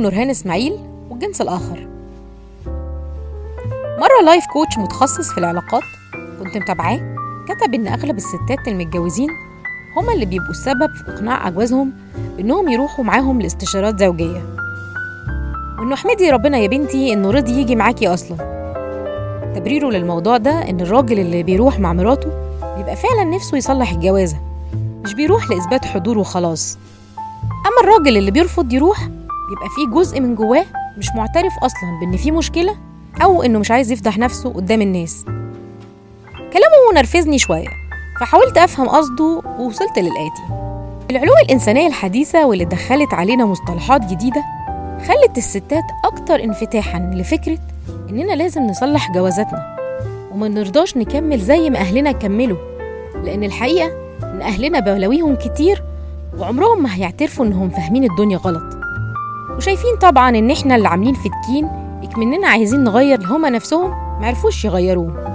[0.00, 0.78] نورهان إسماعيل
[1.10, 1.86] والجنس الآخر.
[3.98, 5.82] مرة لايف كوتش متخصص في العلاقات
[6.42, 7.00] كنت متابعاه
[7.48, 9.28] كتب إن أغلب الستات المتجوزين
[9.96, 11.92] هما اللي بيبقوا السبب في إقناع أجوازهم
[12.36, 14.42] بإنهم يروحوا معاهم لاستشارات زوجية.
[15.78, 18.36] وإنه احمدي ربنا يا بنتي إنه رضي يجي معاكي أصلا.
[19.56, 22.30] تبريره للموضوع ده إن الراجل اللي بيروح مع مراته
[22.76, 24.36] بيبقى فعلا نفسه يصلح الجوازة
[25.04, 26.78] مش بيروح لإثبات حضور وخلاص.
[27.48, 29.08] أما الراجل اللي بيرفض يروح
[29.50, 30.64] بيبقى فيه جزء من جواه
[30.98, 32.76] مش معترف أصلا بإن في مشكلة
[33.22, 35.24] أو إنه مش عايز يفضح نفسه قدام الناس.
[36.52, 37.68] كلامه نرفزني شوية
[38.20, 40.42] فحاولت أفهم قصده ووصلت للآتي.
[41.10, 44.44] العلوم الإنسانية الحديثة واللي دخلت علينا مصطلحات جديدة
[45.08, 47.58] خلت الستات أكتر انفتاحا لفكرة
[48.10, 49.76] إننا لازم نصلح جوازاتنا
[50.32, 52.58] وما نرضاش نكمل زي ما أهلنا كملوا
[53.24, 53.86] لأن الحقيقة
[54.22, 55.82] إن أهلنا بلاويهم كتير
[56.38, 58.79] وعمرهم ما هيعترفوا إنهم فاهمين الدنيا غلط.
[59.60, 61.68] وشايفين طبعا إن إحنا اللي عاملين فتكين
[62.02, 65.34] إكمننا عايزين نغير هما نفسهم معرفوش يغيروه.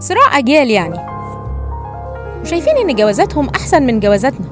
[0.00, 0.98] صراع أجيال يعني.
[2.42, 4.46] وشايفين إن جوازاتهم أحسن من جوازاتنا.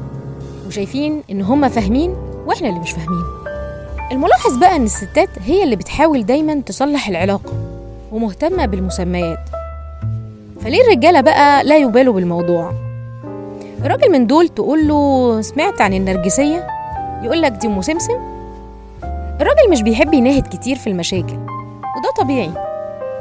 [0.67, 2.14] وشايفين إن هما فاهمين
[2.47, 3.25] وإحنا اللي مش فاهمين.
[4.12, 7.52] الملاحظ بقى إن الستات هي اللي بتحاول دايما تصلح العلاقة
[8.12, 9.41] ومهتمة بالمسميات.
[10.61, 12.72] فليه الرجالة بقى لا يبالوا بالموضوع؟
[13.84, 16.67] الراجل من دول تقول له سمعت عن النرجسية؟
[17.22, 18.34] يقول لك دي أم سمسم.
[19.41, 21.35] الراجل مش بيحب يناهد كتير في المشاكل
[21.97, 22.51] وده طبيعي.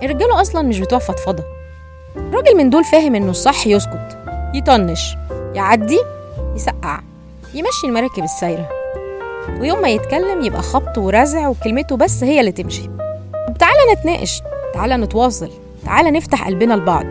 [0.03, 1.43] الرجالة أصلا مش بتوع فضفضة
[2.15, 4.17] الراجل من دول فاهم إنه الصح يسكت
[4.53, 5.15] يطنش
[5.53, 5.99] يعدي
[6.55, 6.99] يسقع
[7.53, 8.69] يمشي المراكب السايرة.
[9.59, 12.89] ويوم ما يتكلم يبقى خبط ورزع وكلمته بس هي اللي تمشي.
[13.47, 14.41] طب تعالى نتناقش
[14.73, 15.49] تعالى نتواصل
[15.85, 17.05] تعالى نفتح قلبنا لبعض.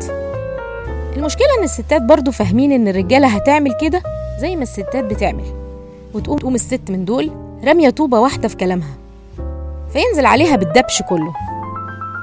[1.17, 4.03] المشكلة إن الستات برضو فاهمين إن الرجالة هتعمل كده
[4.41, 5.45] زي ما الستات بتعمل.
[6.15, 7.31] وتقوم تقوم الست من دول
[7.65, 8.95] رامية طوبة واحدة في كلامها.
[9.93, 11.33] فينزل عليها بالدبش كله.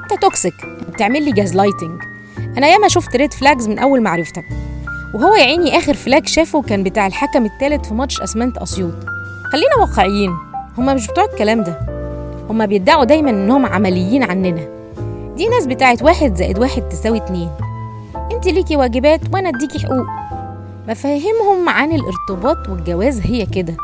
[0.03, 0.53] انت toxic
[0.89, 2.01] بتعمل لي gaslighting
[2.57, 4.43] أنا ياما شفت red flags من أول ما عرفتك
[5.15, 8.93] وهو يا عيني آخر flag شافه كان بتاع الحكم الثالث في ماتش أسمنت أسيوط.
[9.51, 10.31] خلينا واقعيين
[10.77, 11.79] هما مش بتوع الكلام ده.
[12.49, 14.67] هما بيدعوا دايما إنهم عمليين عننا.
[15.35, 17.49] دي ناس بتاعت واحد زائد واحد تساوي اتنين.
[18.31, 20.05] انت ليكي واجبات وأنا أديكي حقوق.
[20.87, 23.77] مفاهيمهم عن الارتباط والجواز هي كده.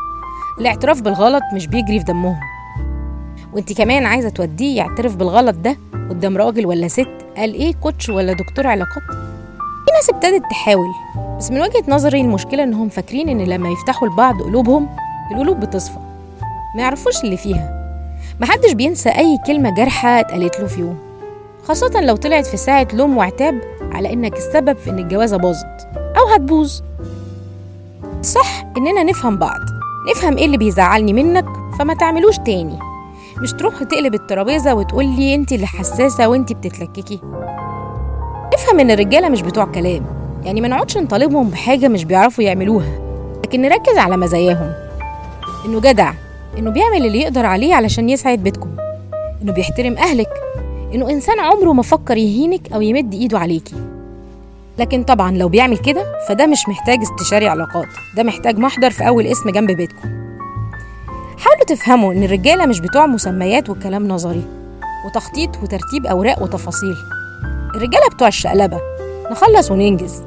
[0.60, 2.36] الاعتراف بالغلط مش بيجري في دمهم.
[3.52, 5.76] وانت كمان عايزة توديه يعترف بالغلط ده
[6.10, 9.02] قدام راجل ولا ست؟ قال إيه كوتش ولا دكتور علاقات؟
[9.86, 10.88] في ناس ابتدت تحاول
[11.38, 14.88] بس من وجهة نظري المشكلة إنهم فاكرين إن لما يفتحوا لبعض قلوبهم
[15.32, 15.98] القلوب بتصفى
[16.76, 17.76] ما يعرفوش اللي فيها.
[18.40, 20.98] محدش بينسى أي كلمة جارحة اتقالت له في يوم
[21.64, 23.60] خاصة لو طلعت في ساعة لوم وعتاب
[23.92, 26.80] على إنك السبب في إن الجوازة باظت أو هتبوظ.
[28.22, 29.75] صح إننا نفهم بعض.
[30.08, 31.44] نفهم إيه اللي بيزعلني منك
[31.78, 32.78] فما تعملوش تاني.
[33.42, 37.20] مش تروح تقلب الترابيزة وتقول لي انت اللي حساسة وانت بتتلككي.
[38.54, 40.06] افهم ان الرجالة مش بتوع كلام.
[40.44, 42.98] يعني ما نقعدش نطالبهم بحاجة مش بيعرفوا يعملوها.
[43.44, 44.72] لكن نركز على مزاياهم.
[45.66, 46.12] انه جدع
[46.58, 48.70] انه بيعمل اللي يقدر عليه علشان يسعد بيتكم.
[49.42, 50.30] انه بيحترم اهلك.
[50.94, 53.74] انه انسان عمره ما فكر يهينك أو يمد ايده عليكي.
[54.78, 57.86] لكن طبعا لو بيعمل كده فده مش محتاج استشاري علاقات.
[58.16, 60.08] ده محتاج محضر في أول اسم جنب بيتكم.
[61.38, 64.44] حاولوا تفهموا إن الرجالة مش بتوع مسميات وكلام نظري
[65.06, 66.96] وتخطيط وترتيب أوراق وتفاصيل.
[67.74, 68.80] الرجالة بتوع الشقلبة.
[69.30, 70.22] نخلص وننجز.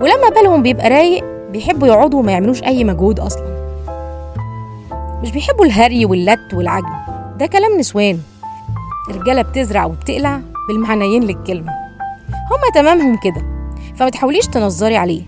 [0.00, 3.56] ولما بالهم بيبقى رايق بيحبوا يقعدوا وما يعملوش أي مجهود أصلا.
[5.22, 6.94] مش بيحبوا الهري واللت والعجن.
[7.36, 8.18] ده كلام نسوان.
[9.10, 11.72] الرجالة بتزرع وبتقلع بالمعنيين للكلمة.
[12.28, 13.55] هما تمامهم كده.
[13.98, 15.22] فما تحاوليش تنظري عليه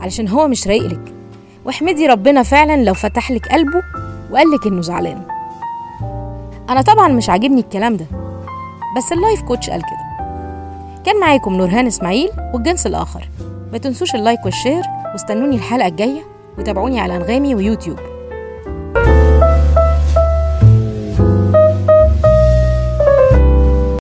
[0.00, 1.14] علشان هو مش رايقلك
[1.64, 3.82] واحمدي ربنا فعلا لو فتح لك قلبه
[4.30, 5.22] وقال لك إنه زعلان.
[6.68, 8.06] أنا طبعا مش عاجبني الكلام ده
[8.96, 10.12] بس ال life coach قال كده.
[11.06, 13.28] كان معاكم نورهان إسماعيل والجنس الآخر.
[13.72, 16.22] ما تنسوش ال like وال share واستنوني الحلقة الجاية
[16.58, 17.98] وتابعوني على أنغامي ويوتيوب.